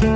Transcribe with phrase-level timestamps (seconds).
[0.00, 0.08] Hallo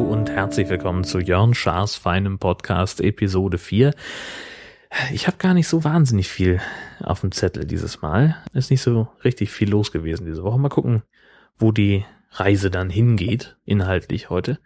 [0.00, 3.92] und herzlich willkommen zu Jörn Schaas feinem Podcast Episode 4.
[5.12, 6.62] Ich habe gar nicht so wahnsinnig viel
[7.00, 8.42] auf dem Zettel dieses Mal.
[8.54, 10.58] Ist nicht so richtig viel los gewesen diese Woche.
[10.58, 11.02] Mal gucken,
[11.58, 14.58] wo die Reise dann hingeht, inhaltlich heute.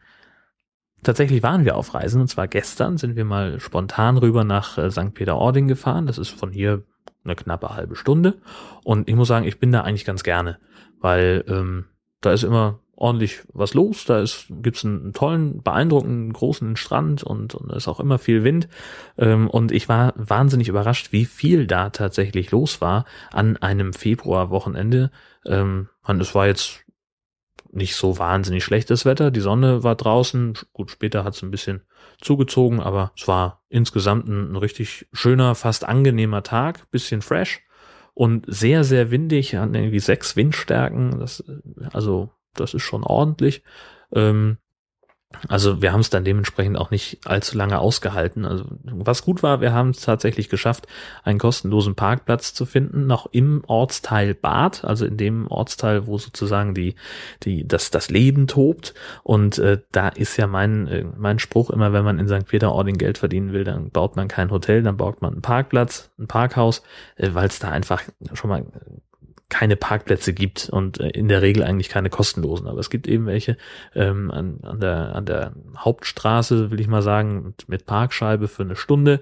[1.05, 4.91] Tatsächlich waren wir auf Reisen und zwar gestern sind wir mal spontan rüber nach äh,
[4.91, 5.15] St.
[5.15, 6.07] Peter-Ording gefahren.
[6.07, 6.83] Das ist von hier
[7.25, 8.39] eine knappe halbe Stunde.
[8.83, 10.59] Und ich muss sagen, ich bin da eigentlich ganz gerne,
[11.01, 11.85] weil ähm,
[12.21, 14.05] da ist immer ordentlich was los.
[14.05, 18.69] Da ist gibt's einen, tollen, beeindruckenden, großen Strand und, und ist auch immer viel Wind.
[19.19, 25.11] Ähm, und ich war wahnsinnig überrascht, wie viel da tatsächlich los war an einem Februarwochenende.
[25.47, 26.84] Ähm, es war jetzt
[27.75, 29.31] nicht so wahnsinnig schlechtes Wetter.
[29.31, 30.55] Die Sonne war draußen.
[30.73, 31.83] Gut, später hat es ein bisschen
[32.21, 36.91] zugezogen, aber es war insgesamt ein, ein richtig schöner, fast angenehmer Tag.
[36.91, 37.61] Bisschen fresh
[38.15, 39.57] und sehr, sehr windig.
[39.57, 41.19] Hatten irgendwie sechs Windstärken.
[41.19, 41.45] Das,
[41.93, 43.63] also das ist schon ordentlich.
[44.13, 44.59] Ähm,
[45.49, 48.45] also wir haben es dann dementsprechend auch nicht allzu lange ausgehalten.
[48.45, 50.87] Also was gut war, wir haben es tatsächlich geschafft,
[51.23, 56.75] einen kostenlosen Parkplatz zu finden, noch im Ortsteil Bad, also in dem Ortsteil, wo sozusagen
[56.75, 56.95] die
[57.43, 58.95] die das das Leben tobt.
[59.23, 62.47] Und äh, da ist ja mein äh, mein Spruch immer, wenn man in St.
[62.47, 66.27] Peter-Ording Geld verdienen will, dann baut man kein Hotel, dann baut man einen Parkplatz, ein
[66.27, 66.83] Parkhaus,
[67.17, 68.65] äh, weil es da einfach schon mal
[69.49, 72.67] keine Parkplätze gibt und äh, in der Regel eigentlich keine kostenlosen.
[72.67, 73.57] Aber es gibt eben welche
[73.95, 78.63] ähm, an, an, der, an der Hauptstraße, will ich mal sagen, mit, mit Parkscheibe für
[78.63, 79.21] eine Stunde.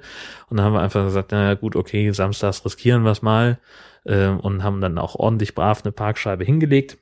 [0.48, 3.58] Und da haben wir einfach gesagt, naja gut, okay, samstags riskieren wir es mal
[4.04, 6.98] äh, und haben dann auch ordentlich brav eine Parkscheibe hingelegt.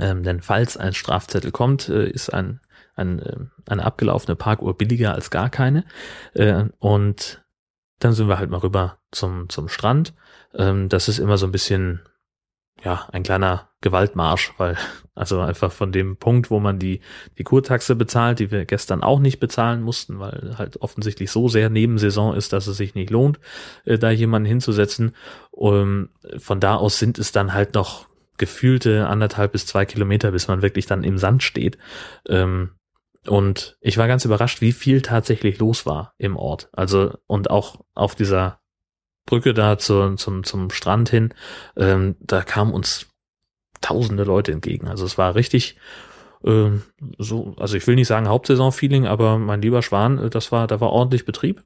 [0.00, 2.60] Ähm, denn falls ein Strafzettel kommt, äh, ist ein,
[2.94, 3.36] ein, äh,
[3.66, 5.84] eine abgelaufene Parkuhr billiger als gar keine.
[6.34, 7.42] Äh, und
[7.98, 10.14] dann sind wir halt mal rüber zum, zum Strand.
[10.54, 12.00] Ähm, das ist immer so ein bisschen
[12.84, 14.76] ja, ein kleiner Gewaltmarsch, weil
[15.14, 17.00] also einfach von dem Punkt, wo man die,
[17.38, 21.70] die Kurtaxe bezahlt, die wir gestern auch nicht bezahlen mussten, weil halt offensichtlich so sehr
[21.70, 23.38] Nebensaison ist, dass es sich nicht lohnt,
[23.84, 25.14] äh, da jemanden hinzusetzen.
[25.50, 26.08] Um,
[26.38, 28.08] von da aus sind es dann halt noch
[28.38, 31.78] gefühlte anderthalb bis zwei Kilometer, bis man wirklich dann im Sand steht.
[32.28, 32.70] Ähm,
[33.26, 36.68] und ich war ganz überrascht, wie viel tatsächlich los war im Ort.
[36.72, 38.61] Also, und auch auf dieser
[39.26, 41.34] Brücke da zu, zum, zum Strand hin,
[41.76, 43.06] ähm, da kamen uns
[43.80, 44.88] tausende Leute entgegen.
[44.88, 45.76] Also es war richtig
[46.44, 46.82] ähm,
[47.18, 50.80] so, also ich will nicht sagen Hauptsaison-Feeling, aber mein lieber Schwan, äh, das war, da
[50.80, 51.62] war ordentlich Betrieb.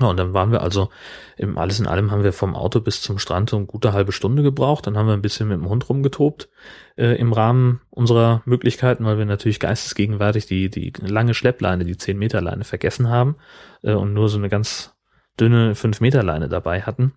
[0.00, 0.90] Ja, und dann waren wir also,
[1.36, 4.10] im, alles in allem haben wir vom Auto bis zum Strand so eine gute halbe
[4.10, 4.86] Stunde gebraucht.
[4.86, 6.48] Dann haben wir ein bisschen mit dem Hund rumgetobt
[6.96, 12.18] äh, im Rahmen unserer Möglichkeiten, weil wir natürlich geistesgegenwärtig die, die lange Schleppleine, die 10
[12.18, 13.36] Meter Leine vergessen haben
[13.82, 14.95] äh, und nur so eine ganz
[15.40, 17.12] dünne 5 Meter Leine dabei hatten,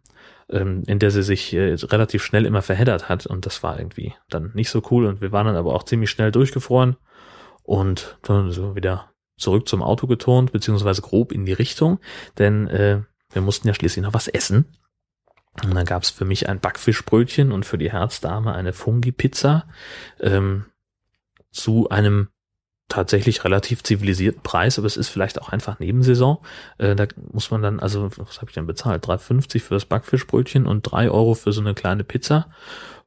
[0.49, 3.25] ähm, in der sie sich äh, relativ schnell immer verheddert hat.
[3.25, 5.05] Und das war irgendwie dann nicht so cool.
[5.05, 6.97] Und wir waren dann aber auch ziemlich schnell durchgefroren
[7.63, 11.99] und dann so wieder zurück zum Auto geturnt, beziehungsweise grob in die Richtung,
[12.37, 14.65] denn äh, wir mussten ja schließlich noch was essen.
[15.63, 19.67] Und dann gab's für mich ein Backfischbrötchen und für die Herzdame eine Fungi-Pizza
[20.19, 20.65] ähm,
[21.51, 22.29] zu einem
[22.89, 26.39] tatsächlich relativ zivilisierten Preis, aber es ist vielleicht auch einfach Nebensaison.
[26.79, 29.05] Äh, da muss man dann, also was habe ich denn bezahlt?
[29.05, 32.47] 3,50 für das Backfischbrötchen und drei Euro für so eine kleine Pizza,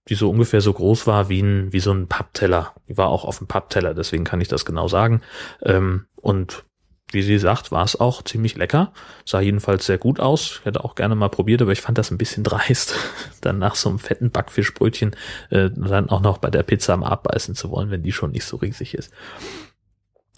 [0.09, 2.73] die so ungefähr so groß war wie ein, wie so ein Pappteller.
[2.89, 5.21] Die war auch auf dem Pappteller, deswegen kann ich das genau sagen.
[5.63, 6.63] Ähm, und
[7.11, 8.93] wie sie sagt, war es auch ziemlich lecker.
[9.27, 10.61] Sah jedenfalls sehr gut aus.
[10.61, 12.95] Ich hätte auch gerne mal probiert, aber ich fand das ein bisschen dreist,
[13.41, 15.17] dann nach so einem fetten Backfischbrötchen
[15.51, 18.45] äh, dann auch noch bei der Pizza am Abbeißen zu wollen, wenn die schon nicht
[18.45, 19.13] so riesig ist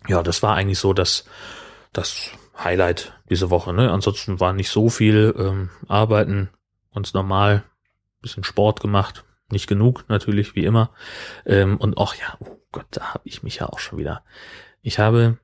[0.09, 1.25] ja, das war eigentlich so das,
[1.93, 3.73] das Highlight diese Woche.
[3.73, 3.91] Ne?
[3.91, 6.51] Ansonsten war nicht so viel ähm, Arbeiten,
[6.95, 7.65] ganz normal,
[8.21, 10.91] bisschen Sport gemacht, nicht genug natürlich, wie immer.
[11.47, 14.23] Ähm, und auch ja, oh Gott, da habe ich mich ja auch schon wieder.
[14.83, 15.39] Ich habe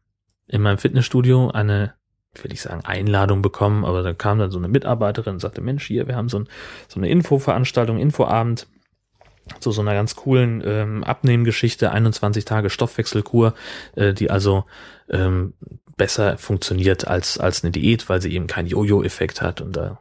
[0.47, 1.95] in meinem Fitnessstudio eine,
[2.43, 5.87] will ich sagen, Einladung bekommen, aber da kam dann so eine Mitarbeiterin und sagte, Mensch,
[5.87, 6.49] hier, wir haben so, ein,
[6.89, 8.67] so eine Infoveranstaltung, Infoabend
[9.59, 13.55] zu so einer ganz coolen ähm, Abnehmgeschichte, 21 Tage Stoffwechselkur,
[13.97, 14.65] äh, die also
[15.09, 15.55] ähm,
[15.97, 20.01] besser funktioniert als, als eine Diät, weil sie eben keinen Jojo-Effekt hat und da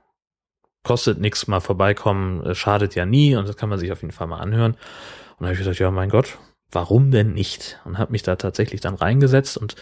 [0.83, 4.13] kostet nichts mal vorbeikommen, äh, schadet ja nie und das kann man sich auf jeden
[4.13, 4.73] Fall mal anhören.
[4.73, 6.37] Und da habe ich gesagt, ja mein Gott,
[6.71, 7.79] warum denn nicht?
[7.85, 9.75] Und habe mich da tatsächlich dann reingesetzt und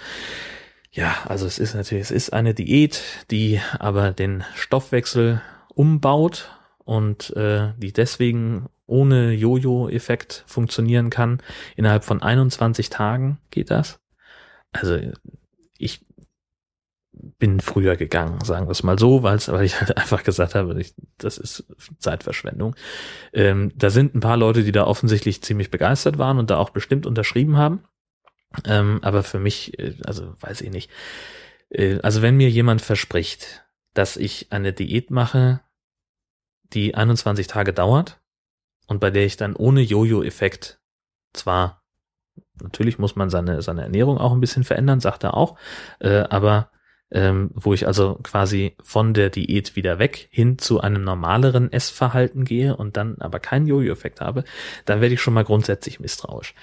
[0.92, 6.50] ja, also es ist natürlich, es ist eine Diät, die aber den Stoffwechsel umbaut
[6.86, 11.42] und äh, die deswegen ohne Jojo-Effekt funktionieren kann.
[11.76, 14.00] Innerhalb von 21 Tagen geht das.
[14.72, 14.98] Also
[15.78, 16.06] ich
[17.40, 20.96] bin früher gegangen, sagen wir es mal so, weil ich halt einfach gesagt habe, ich,
[21.18, 21.66] das ist
[22.00, 22.76] Zeitverschwendung.
[23.34, 26.70] Ähm, da sind ein paar Leute, die da offensichtlich ziemlich begeistert waren und da auch
[26.70, 27.84] bestimmt unterschrieben haben.
[28.66, 30.90] Ähm, aber für mich, äh, also weiß ich nicht.
[31.70, 35.62] Äh, also wenn mir jemand verspricht, dass ich eine Diät mache,
[36.74, 38.20] die 21 Tage dauert
[38.88, 40.80] und bei der ich dann ohne Jojo-Effekt
[41.34, 41.84] zwar
[42.62, 45.58] natürlich muss man seine seine Ernährung auch ein bisschen verändern, sagt er auch,
[46.00, 46.72] äh, aber
[47.12, 52.44] ähm, wo ich also quasi von der Diät wieder weg hin zu einem normaleren Essverhalten
[52.44, 54.44] gehe und dann aber keinen Jojo-Effekt habe,
[54.86, 56.54] dann werde ich schon mal grundsätzlich misstrauisch.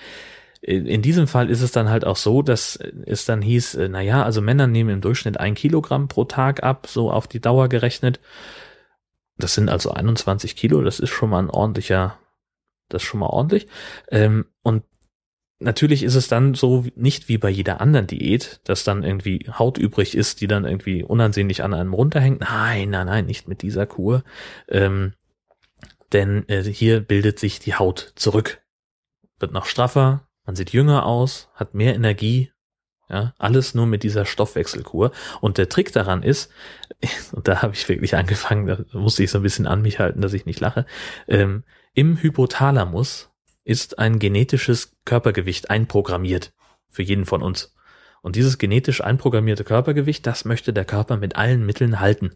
[0.60, 4.00] In diesem Fall ist es dann halt auch so, dass es dann hieß, äh, na
[4.00, 7.68] ja, also Männer nehmen im Durchschnitt ein Kilogramm pro Tag ab, so auf die Dauer
[7.68, 8.18] gerechnet.
[9.36, 12.18] Das sind also 21 Kilo, das ist schon mal ein ordentlicher,
[12.88, 13.66] das ist schon mal ordentlich.
[14.10, 14.84] Ähm, und
[15.58, 19.78] natürlich ist es dann so nicht wie bei jeder anderen Diät, dass dann irgendwie Haut
[19.78, 22.40] übrig ist, die dann irgendwie unansehnlich an einem runterhängt.
[22.40, 24.22] Nein, nein, nein, nicht mit dieser Kur.
[24.68, 25.14] Ähm,
[26.12, 28.62] denn äh, hier bildet sich die Haut zurück,
[29.40, 32.52] wird noch straffer, man sieht jünger aus, hat mehr Energie,
[33.08, 35.12] ja, alles nur mit dieser Stoffwechselkur.
[35.40, 36.50] Und der Trick daran ist,
[37.32, 40.20] und da habe ich wirklich angefangen, da musste ich so ein bisschen an mich halten,
[40.20, 40.86] dass ich nicht lache,
[41.28, 41.64] ähm,
[41.94, 43.30] im Hypothalamus
[43.64, 46.52] ist ein genetisches Körpergewicht einprogrammiert
[46.88, 47.74] für jeden von uns.
[48.22, 52.34] Und dieses genetisch einprogrammierte Körpergewicht, das möchte der Körper mit allen Mitteln halten.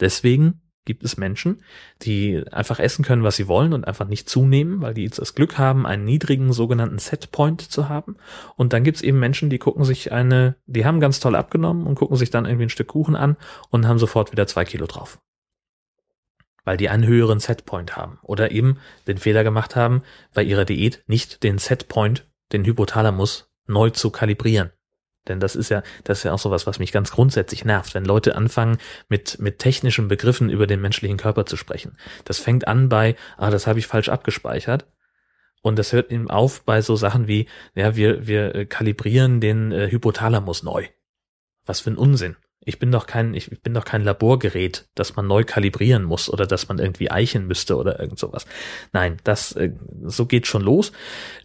[0.00, 1.62] Deswegen gibt es Menschen,
[2.02, 5.34] die einfach essen können, was sie wollen und einfach nicht zunehmen, weil die jetzt das
[5.34, 8.16] Glück haben, einen niedrigen sogenannten Setpoint zu haben.
[8.56, 11.86] Und dann gibt es eben Menschen, die gucken sich eine, die haben ganz toll abgenommen
[11.86, 13.36] und gucken sich dann irgendwie ein Stück Kuchen an
[13.68, 15.18] und haben sofort wieder zwei Kilo drauf
[16.66, 20.02] weil die einen höheren Setpoint haben oder eben den Fehler gemacht haben,
[20.34, 24.72] bei ihrer Diät nicht den Setpoint, den Hypothalamus neu zu kalibrieren.
[25.28, 28.04] Denn das ist ja, das ist ja auch sowas, was mich ganz grundsätzlich nervt, wenn
[28.04, 28.78] Leute anfangen,
[29.08, 31.96] mit, mit technischen Begriffen über den menschlichen Körper zu sprechen.
[32.24, 34.86] Das fängt an bei, ah, das habe ich falsch abgespeichert.
[35.62, 39.72] Und das hört eben auf bei so Sachen wie, ja, wir, wir äh, kalibrieren den
[39.72, 40.86] äh, Hypothalamus neu.
[41.64, 42.36] Was für ein Unsinn.
[42.68, 46.48] Ich bin doch kein, ich bin doch kein Laborgerät, das man neu kalibrieren muss oder
[46.48, 48.44] dass man irgendwie eichen müsste oder irgend sowas.
[48.92, 49.70] Nein, das, äh,
[50.04, 50.90] so geht schon los.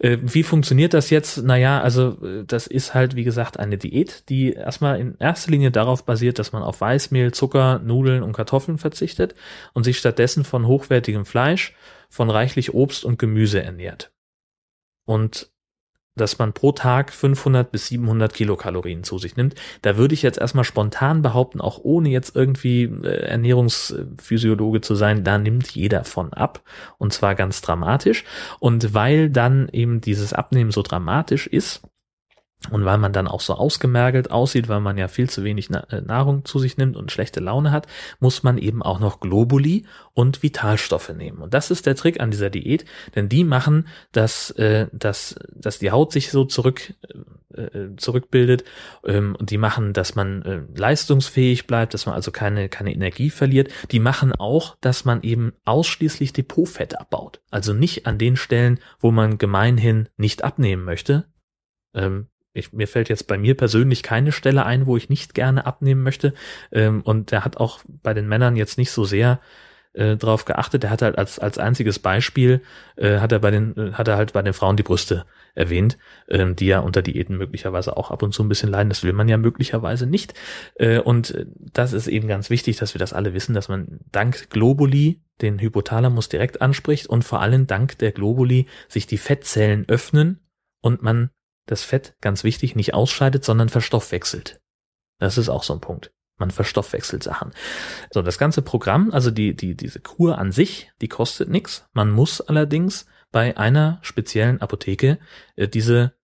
[0.00, 1.38] Äh, wie funktioniert das jetzt?
[1.44, 5.70] Naja, also, äh, das ist halt, wie gesagt, eine Diät, die erstmal in erster Linie
[5.70, 9.36] darauf basiert, dass man auf Weißmehl, Zucker, Nudeln und Kartoffeln verzichtet
[9.74, 11.72] und sich stattdessen von hochwertigem Fleisch,
[12.10, 14.10] von reichlich Obst und Gemüse ernährt.
[15.04, 15.51] Und
[16.14, 19.54] dass man pro Tag 500 bis 700 Kilokalorien zu sich nimmt.
[19.80, 25.24] Da würde ich jetzt erstmal spontan behaupten, auch ohne jetzt irgendwie äh, Ernährungsphysiologe zu sein,
[25.24, 26.62] da nimmt jeder von ab
[26.98, 28.24] und zwar ganz dramatisch.
[28.60, 31.82] Und weil dann eben dieses Abnehmen so dramatisch ist,
[32.70, 36.00] und weil man dann auch so ausgemergelt aussieht, weil man ja viel zu wenig äh,
[36.00, 37.86] Nahrung zu sich nimmt und schlechte Laune hat,
[38.20, 41.38] muss man eben auch noch Globuli und Vitalstoffe nehmen.
[41.38, 45.78] Und das ist der Trick an dieser Diät, denn die machen, dass, äh, dass, dass
[45.78, 46.94] die Haut sich so zurück,
[47.54, 48.64] äh, zurückbildet
[49.04, 53.30] ähm, und die machen, dass man äh, leistungsfähig bleibt, dass man also keine, keine Energie
[53.30, 53.70] verliert.
[53.90, 57.40] Die machen auch, dass man eben ausschließlich Depotfett abbaut.
[57.50, 61.26] Also nicht an den Stellen, wo man gemeinhin nicht abnehmen möchte,
[61.94, 65.66] ähm, ich, mir fällt jetzt bei mir persönlich keine Stelle ein, wo ich nicht gerne
[65.66, 66.34] abnehmen möchte.
[66.70, 69.40] Ähm, und er hat auch bei den Männern jetzt nicht so sehr
[69.94, 70.84] äh, drauf geachtet.
[70.84, 72.62] Er hat halt als, als einziges Beispiel,
[72.96, 75.98] äh, hat er bei den, äh, hat er halt bei den Frauen die Brüste erwähnt,
[76.28, 78.88] ähm, die ja unter Diäten möglicherweise auch ab und zu ein bisschen leiden.
[78.88, 80.34] Das will man ja möglicherweise nicht.
[80.76, 84.50] Äh, und das ist eben ganz wichtig, dass wir das alle wissen, dass man dank
[84.50, 90.40] Globuli den Hypothalamus direkt anspricht und vor allem dank der Globuli sich die Fettzellen öffnen
[90.80, 91.30] und man
[91.66, 94.60] das Fett, ganz wichtig, nicht ausscheidet, sondern verstoffwechselt.
[95.18, 96.12] Das ist auch so ein Punkt.
[96.38, 97.52] Man verstoffwechselt Sachen.
[98.10, 101.86] So, das ganze Programm, also die, die, diese Kur an sich, die kostet nichts.
[101.92, 105.18] Man muss allerdings bei einer speziellen Apotheke
[105.56, 106.14] äh, diese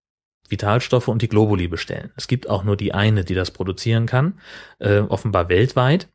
[0.49, 2.13] Vitalstoffe und die Globuli bestellen.
[2.17, 4.41] Es gibt auch nur die eine, die das produzieren kann,
[4.79, 6.09] äh, offenbar weltweit.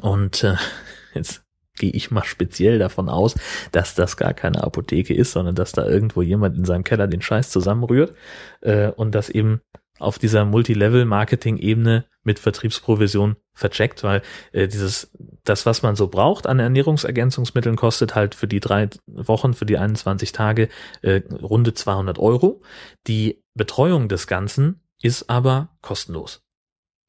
[0.00, 0.56] Und äh,
[1.14, 1.44] jetzt
[1.78, 3.34] gehe ich mal speziell davon aus,
[3.72, 7.22] dass das gar keine Apotheke ist, sondern dass da irgendwo jemand in seinem Keller den
[7.22, 8.14] Scheiß zusammenrührt
[8.60, 9.60] äh, und das eben
[9.98, 15.10] auf dieser Multilevel-Marketing-Ebene mit Vertriebsprovision vercheckt, weil äh, dieses,
[15.44, 19.78] das, was man so braucht an Ernährungsergänzungsmitteln, kostet halt für die drei Wochen, für die
[19.78, 20.68] 21 Tage
[21.02, 22.60] äh, runde 200 Euro.
[23.06, 26.44] Die Betreuung des Ganzen ist aber kostenlos.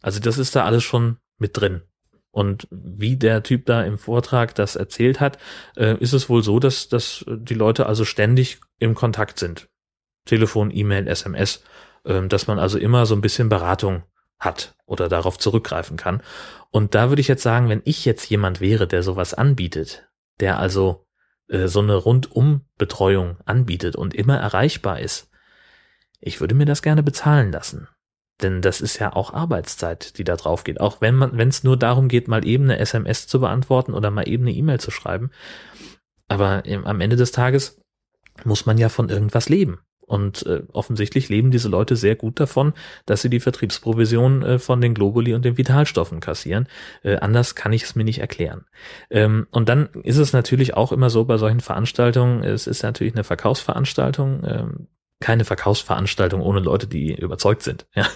[0.02, 1.82] Also das ist da alles schon mit drin.
[2.32, 5.40] Und wie der Typ da im Vortrag das erzählt hat,
[5.76, 9.68] äh, ist es wohl so, dass, dass die Leute also ständig im Kontakt sind.
[10.26, 11.64] Telefon, E-Mail, SMS,
[12.04, 14.04] äh, dass man also immer so ein bisschen Beratung
[14.40, 16.22] hat oder darauf zurückgreifen kann.
[16.72, 20.08] Und da würde ich jetzt sagen, wenn ich jetzt jemand wäre, der sowas anbietet,
[20.40, 21.08] der also
[21.48, 25.30] äh, so eine Rundumbetreuung anbietet und immer erreichbar ist,
[26.22, 27.88] ich würde mir das gerne bezahlen lassen.
[28.42, 30.80] Denn das ist ja auch Arbeitszeit, die da drauf geht.
[30.80, 34.12] Auch wenn man, wenn es nur darum geht, mal eben eine SMS zu beantworten oder
[34.12, 35.32] mal eben eine E-Mail zu schreiben.
[36.28, 37.82] Aber im, am Ende des Tages
[38.46, 39.80] muss man ja von irgendwas leben.
[40.10, 42.74] Und äh, offensichtlich leben diese Leute sehr gut davon,
[43.06, 46.68] dass sie die Vertriebsprovision äh, von den Globuli und den Vitalstoffen kassieren.
[47.04, 48.66] Äh, anders kann ich es mir nicht erklären.
[49.12, 53.14] Ähm, und dann ist es natürlich auch immer so bei solchen Veranstaltungen, es ist natürlich
[53.14, 54.88] eine Verkaufsveranstaltung, ähm,
[55.20, 57.86] keine Verkaufsveranstaltung ohne Leute, die überzeugt sind.
[57.94, 58.08] Ja.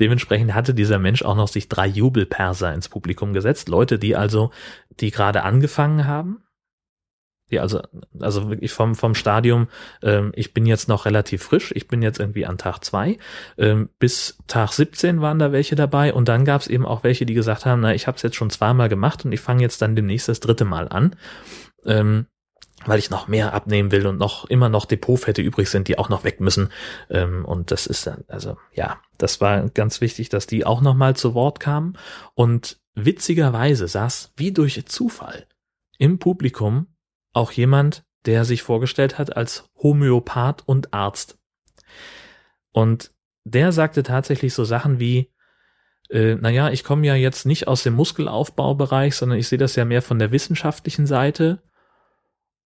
[0.00, 3.68] Dementsprechend hatte dieser Mensch auch noch sich drei Jubelperser ins Publikum gesetzt.
[3.68, 4.50] Leute, die also,
[5.00, 6.42] die gerade angefangen haben,
[7.50, 7.80] die also,
[8.18, 9.68] also wirklich vom, vom Stadium,
[10.02, 13.18] ähm, ich bin jetzt noch relativ frisch, ich bin jetzt irgendwie an Tag zwei
[13.56, 17.24] ähm, bis Tag 17 waren da welche dabei und dann gab es eben auch welche,
[17.24, 19.80] die gesagt haben, na, ich habe es jetzt schon zweimal gemacht und ich fange jetzt
[19.80, 21.14] dann demnächst das dritte Mal an.
[21.84, 22.26] Ähm,
[22.84, 26.08] weil ich noch mehr abnehmen will und noch immer noch Depotfette übrig sind, die auch
[26.08, 26.70] noch weg müssen.
[27.10, 30.94] Ähm, und das ist dann, also ja, das war ganz wichtig, dass die auch noch
[30.94, 31.96] mal zu Wort kamen.
[32.34, 35.46] Und witzigerweise saß wie durch Zufall
[35.98, 36.86] im Publikum
[37.32, 41.38] auch jemand, der sich vorgestellt hat als Homöopath und Arzt.
[42.72, 43.12] Und
[43.44, 45.32] der sagte tatsächlich so Sachen wie,
[46.10, 49.84] äh, naja, ich komme ja jetzt nicht aus dem Muskelaufbaubereich, sondern ich sehe das ja
[49.84, 51.62] mehr von der wissenschaftlichen Seite.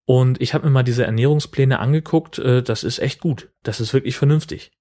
[0.04, 3.92] Und ich habe mir mal diese Ernährungspläne angeguckt, äh, das ist echt gut, das ist
[3.92, 4.73] wirklich vernünftig.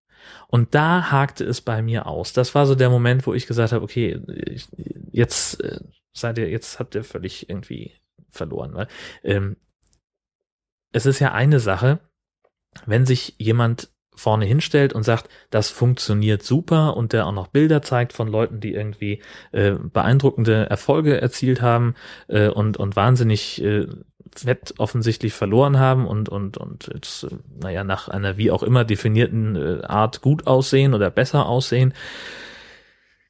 [0.47, 2.33] Und da hakte es bei mir aus.
[2.33, 4.19] Das war so der Moment, wo ich gesagt habe, okay,
[5.11, 5.79] jetzt äh,
[6.13, 7.93] seid ihr, jetzt habt ihr völlig irgendwie
[8.29, 8.73] verloren.
[8.73, 8.87] Weil,
[9.23, 9.57] ähm,
[10.91, 11.99] es ist ja eine Sache,
[12.85, 17.81] wenn sich jemand vorne hinstellt und sagt, das funktioniert super und der auch noch Bilder
[17.81, 19.21] zeigt von Leuten, die irgendwie
[19.51, 21.95] äh, beeindruckende Erfolge erzielt haben
[22.27, 23.87] äh, und, und wahnsinnig äh,
[24.35, 27.29] Fett offensichtlich verloren haben und, und, und jetzt, äh,
[27.61, 31.93] naja, nach einer wie auch immer definierten äh, Art gut aussehen oder besser aussehen,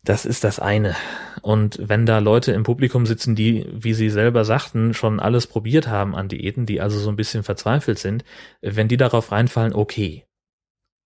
[0.03, 0.95] das ist das eine.
[1.41, 5.87] Und wenn da Leute im Publikum sitzen, die, wie sie selber sagten, schon alles probiert
[5.87, 8.23] haben an Diäten, die also so ein bisschen verzweifelt sind,
[8.61, 10.25] wenn die darauf reinfallen, okay.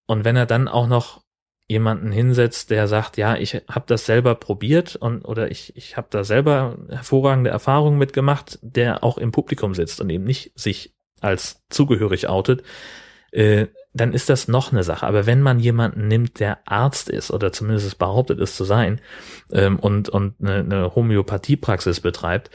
[0.06, 1.23] Und wenn er dann auch noch
[1.68, 6.08] jemanden hinsetzt, der sagt, ja, ich habe das selber probiert und oder ich ich habe
[6.10, 11.64] da selber hervorragende Erfahrungen mitgemacht, der auch im Publikum sitzt und eben nicht sich als
[11.70, 12.64] zugehörig outet,
[13.32, 15.08] äh, dann ist das noch eine Sache.
[15.08, 19.00] Aber wenn man jemanden nimmt, der Arzt ist oder zumindest behauptet es zu sein
[19.52, 22.52] ähm, und, und eine, eine Homöopathiepraxis betreibt,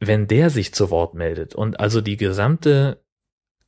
[0.00, 3.03] wenn der sich zu Wort meldet und also die gesamte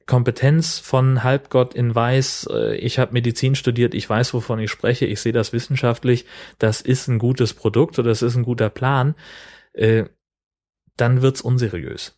[0.07, 5.07] Kompetenz von Halbgott in Weiß, äh, ich habe Medizin studiert, ich weiß, wovon ich spreche,
[5.07, 6.27] ich sehe das wissenschaftlich,
[6.59, 9.15] das ist ein gutes Produkt oder das ist ein guter Plan,
[9.73, 10.05] äh,
[10.97, 12.17] dann wird's unseriös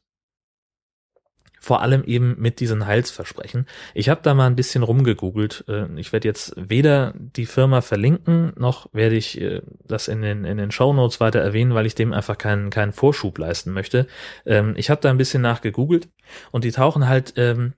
[1.61, 3.67] vor allem eben mit diesen Heilsversprechen.
[3.95, 5.65] Ich habe da mal ein bisschen rumgegoogelt.
[5.69, 10.45] Äh, ich werde jetzt weder die Firma verlinken, noch werde ich äh, das in den,
[10.45, 14.07] in den Show Notes weiter erwähnen, weil ich dem einfach keinen, keinen Vorschub leisten möchte.
[14.47, 16.09] Ähm, ich habe da ein bisschen nachgegoogelt
[16.53, 17.75] und die tauchen halt ähm,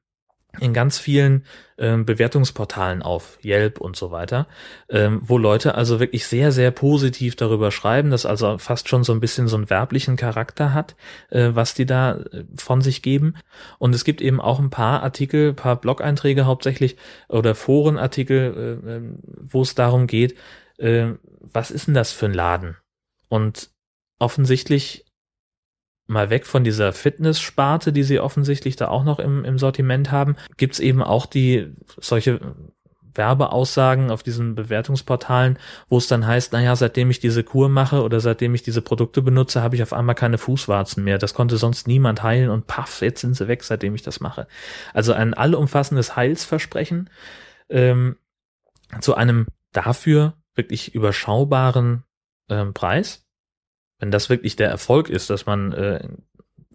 [0.59, 1.45] in ganz vielen
[1.79, 4.47] ähm, Bewertungsportalen auf, Yelp und so weiter,
[4.89, 9.13] ähm, wo Leute also wirklich sehr, sehr positiv darüber schreiben, das also fast schon so
[9.13, 10.97] ein bisschen so einen werblichen Charakter hat,
[11.31, 13.35] äh, was die da äh, von sich geben.
[13.79, 16.97] Und es gibt eben auch ein paar Artikel, paar Blog-Einträge hauptsächlich
[17.29, 20.37] oder Forenartikel, äh, ähm, wo es darum geht,
[20.79, 22.77] äh, was ist denn das für ein Laden?
[23.29, 23.71] Und
[24.19, 25.05] offensichtlich
[26.11, 30.37] mal weg von dieser Fitness-Sparte, die sie offensichtlich da auch noch im, im Sortiment haben,
[30.57, 32.41] gibt's eben auch die solche
[33.15, 38.21] Werbeaussagen auf diesen Bewertungsportalen, wo es dann heißt, naja, seitdem ich diese Kur mache oder
[38.21, 41.19] seitdem ich diese Produkte benutze, habe ich auf einmal keine Fußwarzen mehr.
[41.19, 44.47] Das konnte sonst niemand heilen und paff, jetzt sind sie weg, seitdem ich das mache.
[44.93, 47.09] Also ein allumfassendes Heilsversprechen
[47.69, 48.17] ähm,
[49.01, 52.03] zu einem dafür wirklich überschaubaren
[52.49, 53.25] ähm, Preis
[54.01, 56.09] wenn das wirklich der Erfolg ist, dass man äh,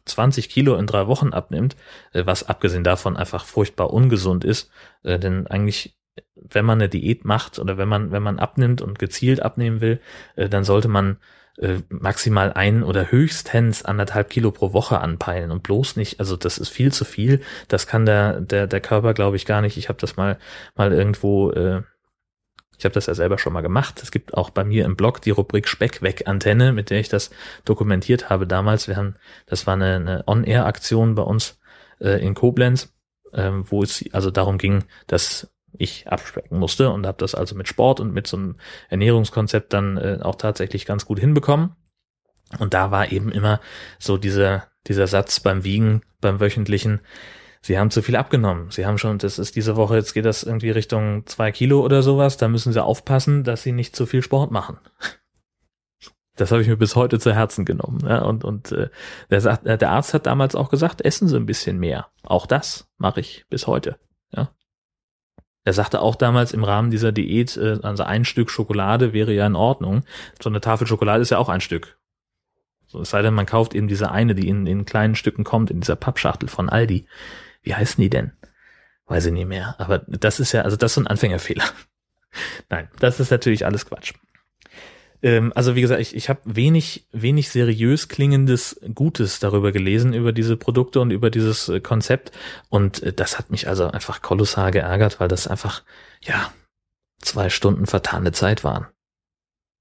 [0.06, 1.76] 20 Kilo in drei Wochen abnimmt,
[2.14, 4.72] äh, was abgesehen davon einfach furchtbar ungesund ist,
[5.04, 5.98] äh, denn eigentlich,
[6.36, 10.00] wenn man eine Diät macht oder wenn man, wenn man abnimmt und gezielt abnehmen will,
[10.36, 11.18] äh, dann sollte man
[11.58, 16.58] äh, maximal ein oder höchstens anderthalb Kilo pro Woche anpeilen und bloß nicht, also das
[16.58, 19.78] ist viel zu viel, das kann der, der, der Körper, glaube ich, gar nicht.
[19.78, 20.38] Ich habe das mal,
[20.76, 21.84] mal irgendwo äh,
[22.78, 24.02] ich habe das ja selber schon mal gemacht.
[24.02, 27.10] Es gibt auch bei mir im Blog die Rubrik Speck weg Antenne, mit der ich
[27.10, 27.32] das
[27.64, 28.88] dokumentiert habe damals.
[28.88, 29.16] Wir haben,
[29.46, 31.60] das war eine, eine On-Air-Aktion bei uns
[32.00, 32.94] äh, in Koblenz,
[33.34, 37.68] ähm, wo es also darum ging, dass ich abspecken musste und habe das also mit
[37.68, 38.56] Sport und mit so einem
[38.90, 41.76] Ernährungskonzept dann äh, auch tatsächlich ganz gut hinbekommen.
[42.60, 43.60] Und da war eben immer
[44.00, 47.02] so dieser, dieser Satz beim Wiegen, beim wöchentlichen,
[47.66, 48.70] Sie haben zu viel abgenommen.
[48.70, 52.04] Sie haben schon, das ist diese Woche, jetzt geht das irgendwie Richtung zwei Kilo oder
[52.04, 52.38] sowas.
[52.38, 54.78] Da müssen Sie aufpassen, dass Sie nicht zu viel Sport machen.
[56.36, 58.06] Das habe ich mir bis heute zu Herzen genommen.
[58.08, 58.90] Ja, und und äh,
[59.32, 62.10] der, sagt, der Arzt hat damals auch gesagt, essen Sie ein bisschen mehr.
[62.22, 63.98] Auch das mache ich bis heute.
[64.32, 64.52] Ja.
[65.64, 69.48] Er sagte auch damals im Rahmen dieser Diät, äh, also ein Stück Schokolade wäre ja
[69.48, 70.04] in Ordnung.
[70.40, 71.98] So eine Tafel Schokolade ist ja auch ein Stück.
[72.86, 75.72] So, es sei denn, man kauft eben diese eine, die in, in kleinen Stücken kommt,
[75.72, 77.08] in dieser Pappschachtel von Aldi.
[77.66, 78.32] Wie heißen die denn?
[79.08, 79.76] Weiß ich nicht mehr.
[79.80, 81.66] Aber das ist ja, also das ist ein Anfängerfehler.
[82.70, 84.14] Nein, das ist natürlich alles Quatsch.
[85.22, 90.32] Ähm, also wie gesagt, ich, ich habe wenig, wenig seriös klingendes Gutes darüber gelesen, über
[90.32, 92.32] diese Produkte und über dieses äh, Konzept.
[92.70, 95.84] Und äh, das hat mich also einfach kolossal geärgert, weil das einfach,
[96.22, 96.54] ja,
[97.20, 98.88] zwei Stunden vertane Zeit waren,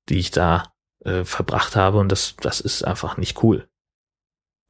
[0.09, 0.73] die ich da
[1.05, 1.99] äh, verbracht habe.
[1.99, 3.69] Und das, das ist einfach nicht cool.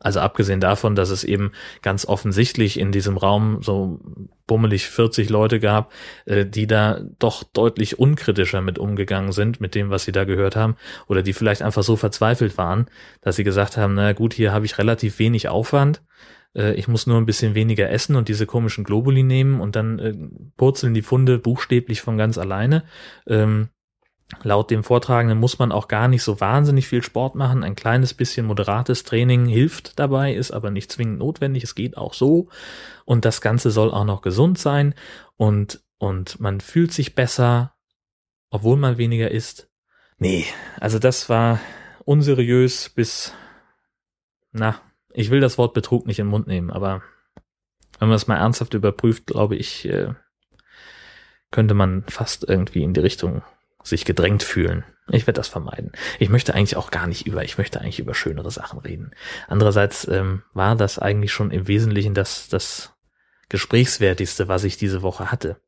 [0.01, 4.01] Also abgesehen davon, dass es eben ganz offensichtlich in diesem Raum so
[4.47, 5.93] bummelig 40 Leute gab,
[6.27, 10.57] äh, die da doch deutlich unkritischer mit umgegangen sind, mit dem, was sie da gehört
[10.57, 12.87] haben, oder die vielleicht einfach so verzweifelt waren,
[13.23, 16.03] dass sie gesagt haben, na gut, hier habe ich relativ wenig Aufwand,
[16.55, 19.99] äh, ich muss nur ein bisschen weniger essen und diese komischen Globuli nehmen und dann
[19.99, 20.15] äh,
[20.57, 22.85] purzeln die Funde buchstäblich von ganz alleine.
[23.27, 23.69] Ähm,
[24.43, 27.63] Laut dem Vortragenden muss man auch gar nicht so wahnsinnig viel Sport machen.
[27.63, 31.63] Ein kleines bisschen moderates Training hilft dabei, ist aber nicht zwingend notwendig.
[31.63, 32.49] Es geht auch so.
[33.05, 34.95] Und das Ganze soll auch noch gesund sein.
[35.37, 37.75] Und, und man fühlt sich besser,
[38.51, 39.71] obwohl man weniger isst.
[40.19, 40.47] Nee,
[40.81, 41.61] also das war
[42.05, 43.33] unseriös bis,
[44.53, 44.81] na,
[45.13, 47.03] ich will das Wort Betrug nicht in den Mund nehmen, aber
[47.99, 50.15] wenn man das mal ernsthaft überprüft, glaube ich, äh,
[51.51, 53.43] könnte man fast irgendwie in die Richtung
[53.85, 54.85] sich gedrängt fühlen.
[55.09, 55.93] Ich werde das vermeiden.
[56.19, 59.13] Ich möchte eigentlich auch gar nicht über, ich möchte eigentlich über schönere Sachen reden.
[59.47, 62.95] Andererseits ähm, war das eigentlich schon im Wesentlichen das, das
[63.51, 65.61] Gesprächswertigste, was ich diese Woche hatte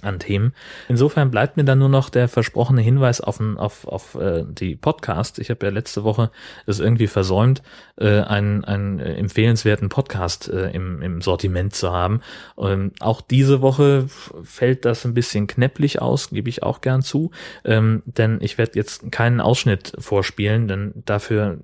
[0.00, 0.54] an Themen.
[0.88, 5.38] Insofern bleibt mir dann nur noch der versprochene Hinweis auf, auf, auf äh, die Podcast.
[5.38, 6.30] Ich habe ja letzte Woche
[6.66, 7.62] es irgendwie versäumt,
[7.96, 12.22] äh, einen, einen empfehlenswerten Podcast äh, im, im Sortiment zu haben.
[12.58, 14.06] Ähm, auch diese Woche
[14.42, 17.30] fällt das ein bisschen knäpplich aus, gebe ich auch gern zu.
[17.64, 21.58] Ähm, denn ich werde jetzt keinen Ausschnitt vorspielen, denn dafür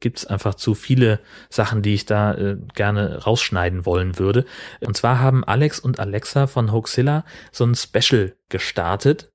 [0.00, 4.46] gibt's einfach zu viele Sachen, die ich da äh, gerne rausschneiden wollen würde.
[4.80, 9.30] Und zwar haben Alex und Alexa von Hoaxilla so ein Special gestartet,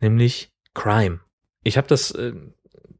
[0.00, 1.20] nämlich Crime.
[1.62, 2.32] Ich habe das, äh,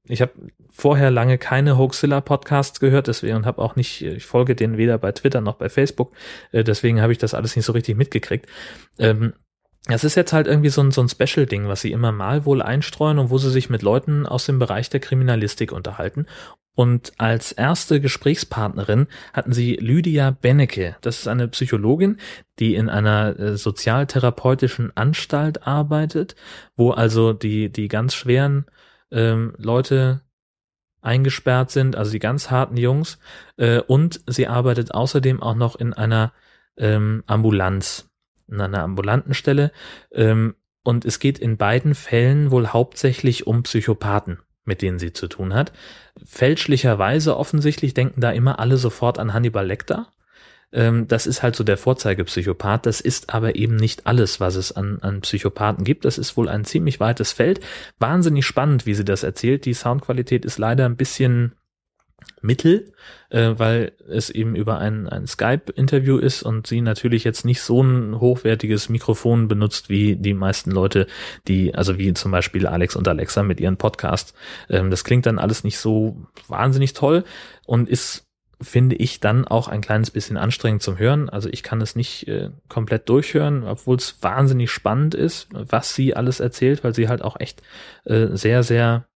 [0.04, 0.32] ich habe
[0.70, 4.98] vorher lange keine Hoaxilla Podcasts gehört, deswegen und habe auch nicht, ich folge denen weder
[4.98, 6.14] bei Twitter noch bei Facebook,
[6.52, 8.46] äh, deswegen habe ich das alles nicht so richtig mitgekriegt.
[8.98, 9.34] Ähm,
[9.86, 12.62] das ist jetzt halt irgendwie so ein, so ein Special-Ding, was sie immer mal wohl
[12.62, 16.26] einstreuen und wo sie sich mit Leuten aus dem Bereich der Kriminalistik unterhalten.
[16.74, 20.96] Und als erste Gesprächspartnerin hatten sie Lydia Bennecke.
[21.02, 22.18] Das ist eine Psychologin,
[22.58, 26.34] die in einer äh, sozialtherapeutischen Anstalt arbeitet,
[26.74, 28.64] wo also die, die ganz schweren
[29.10, 30.22] ähm, Leute
[31.02, 33.18] eingesperrt sind, also die ganz harten Jungs.
[33.58, 36.32] Äh, und sie arbeitet außerdem auch noch in einer
[36.78, 38.08] ähm, Ambulanz,
[38.48, 39.72] in einer ambulanten Stelle.
[40.10, 40.54] Ähm,
[40.84, 45.54] und es geht in beiden Fällen wohl hauptsächlich um Psychopathen mit denen sie zu tun
[45.54, 45.72] hat.
[46.24, 50.08] Fälschlicherweise offensichtlich denken da immer alle sofort an Hannibal Lecter.
[50.72, 52.86] Ähm, das ist halt so der Vorzeigepsychopath.
[52.86, 56.04] Das ist aber eben nicht alles, was es an, an Psychopathen gibt.
[56.04, 57.60] Das ist wohl ein ziemlich weites Feld.
[57.98, 59.64] Wahnsinnig spannend, wie sie das erzählt.
[59.64, 61.54] Die Soundqualität ist leider ein bisschen
[62.40, 62.92] Mittel,
[63.30, 67.82] äh, weil es eben über ein, ein Skype-Interview ist und sie natürlich jetzt nicht so
[67.82, 71.06] ein hochwertiges Mikrofon benutzt wie die meisten Leute,
[71.48, 74.34] die, also wie zum Beispiel Alex und Alexa mit ihren Podcasts.
[74.68, 77.24] Ähm, das klingt dann alles nicht so wahnsinnig toll
[77.66, 78.26] und ist
[78.62, 81.28] finde ich dann auch ein kleines bisschen anstrengend zum Hören.
[81.28, 86.14] Also ich kann es nicht äh, komplett durchhören, obwohl es wahnsinnig spannend ist, was sie
[86.14, 87.62] alles erzählt, weil sie halt auch echt
[88.04, 89.06] äh, sehr, sehr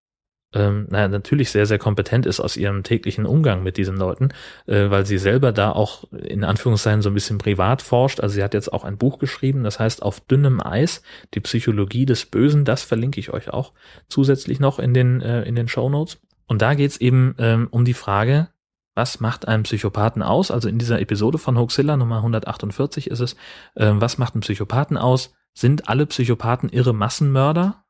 [0.53, 4.29] ähm, naja, natürlich sehr, sehr kompetent ist aus ihrem täglichen Umgang mit diesen Leuten,
[4.65, 8.21] äh, weil sie selber da auch in Anführungszeichen so ein bisschen privat forscht.
[8.21, 11.01] Also sie hat jetzt auch ein Buch geschrieben, das heißt Auf dünnem Eis,
[11.33, 12.63] die Psychologie des Bösen.
[12.63, 13.73] Das verlinke ich euch auch
[14.07, 16.19] zusätzlich noch in den, äh, in den Show Notes.
[16.47, 18.47] Und da geht's eben ähm, um die Frage,
[18.95, 20.49] was macht einen Psychopathen aus?
[20.49, 23.33] Also in dieser Episode von Hoaxilla Nummer 148 ist es,
[23.75, 25.33] äh, was macht einen Psychopathen aus?
[25.53, 27.83] Sind alle Psychopathen irre Massenmörder?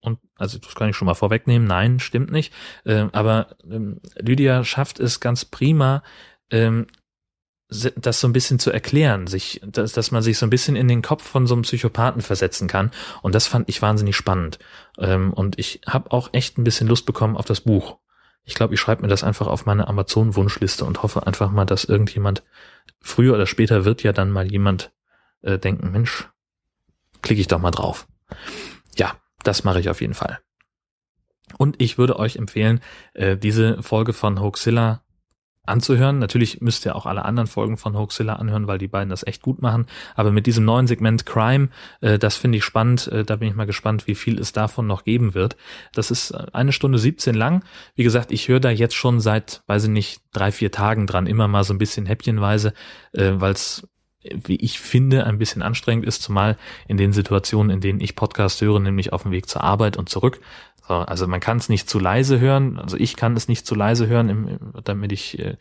[0.00, 2.52] Und also das kann ich schon mal vorwegnehmen, nein, stimmt nicht.
[2.86, 6.02] Ähm, aber ähm, Lydia schafft es ganz prima,
[6.50, 6.86] ähm,
[7.70, 10.88] das so ein bisschen zu erklären, sich, dass, dass man sich so ein bisschen in
[10.88, 12.90] den Kopf von so einem Psychopathen versetzen kann.
[13.22, 14.58] Und das fand ich wahnsinnig spannend.
[14.98, 17.98] Ähm, und ich habe auch echt ein bisschen Lust bekommen auf das Buch.
[18.44, 21.84] Ich glaube, ich schreibe mir das einfach auf meine Amazon-Wunschliste und hoffe einfach mal, dass
[21.84, 22.42] irgendjemand,
[23.00, 24.92] früher oder später wird ja dann mal jemand
[25.42, 26.28] äh, denken, Mensch,
[27.22, 28.08] klicke ich doch mal drauf.
[28.96, 30.38] Ja, das mache ich auf jeden Fall.
[31.58, 32.80] Und ich würde euch empfehlen,
[33.14, 35.02] äh, diese Folge von Hoaxilla
[35.66, 36.18] anzuhören.
[36.18, 39.42] Natürlich müsst ihr auch alle anderen Folgen von Hoaxilla anhören, weil die beiden das echt
[39.42, 39.86] gut machen.
[40.14, 41.68] Aber mit diesem neuen Segment Crime,
[42.00, 43.08] äh, das finde ich spannend.
[43.08, 45.56] Äh, da bin ich mal gespannt, wie viel es davon noch geben wird.
[45.92, 47.64] Das ist eine Stunde 17 lang.
[47.94, 51.26] Wie gesagt, ich höre da jetzt schon seit, weiß ich nicht, drei, vier Tagen dran,
[51.26, 52.72] immer mal so ein bisschen häppchenweise,
[53.12, 53.88] weil es
[54.22, 56.56] wie ich finde, ein bisschen anstrengend ist, zumal
[56.86, 60.08] in den Situationen, in denen ich Podcast höre, nämlich auf dem Weg zur Arbeit und
[60.08, 60.40] zurück.
[60.86, 63.74] So, also man kann es nicht zu leise hören, also ich kann es nicht zu
[63.74, 65.56] leise hören, im, damit ich, äh,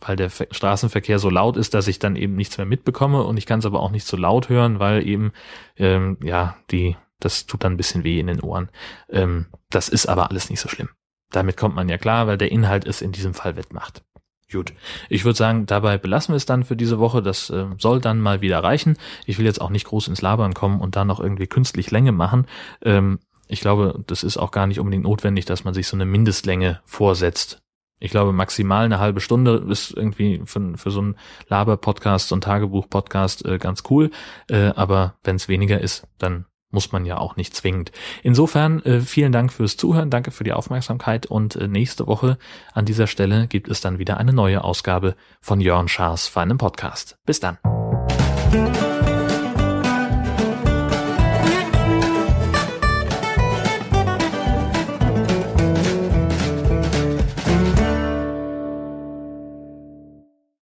[0.00, 3.46] weil der Straßenverkehr so laut ist, dass ich dann eben nichts mehr mitbekomme und ich
[3.46, 5.32] kann es aber auch nicht zu laut hören, weil eben,
[5.76, 8.68] ähm, ja, die, das tut dann ein bisschen weh in den Ohren.
[9.08, 10.90] Ähm, das ist aber alles nicht so schlimm.
[11.30, 14.04] Damit kommt man ja klar, weil der Inhalt es in diesem Fall wettmacht.
[14.52, 14.72] Gut.
[15.08, 17.22] Ich würde sagen, dabei belassen wir es dann für diese Woche.
[17.22, 18.96] Das äh, soll dann mal wieder reichen.
[19.26, 22.12] Ich will jetzt auch nicht groß ins Labern kommen und da noch irgendwie künstlich Länge
[22.12, 22.46] machen.
[22.82, 26.06] Ähm, ich glaube, das ist auch gar nicht unbedingt notwendig, dass man sich so eine
[26.06, 27.62] Mindestlänge vorsetzt.
[28.00, 31.16] Ich glaube, maximal eine halbe Stunde ist irgendwie für, für so einen
[31.48, 34.10] Laber-Podcast, so einen Tagebuch-Podcast äh, ganz cool.
[34.48, 37.92] Äh, aber wenn es weniger ist, dann muss man ja auch nicht zwingend.
[38.22, 42.36] Insofern äh, vielen Dank fürs Zuhören, danke für die Aufmerksamkeit und äh, nächste Woche
[42.74, 46.58] an dieser Stelle gibt es dann wieder eine neue Ausgabe von Jörn Schaas für einen
[46.58, 47.16] Podcast.
[47.24, 47.58] Bis dann.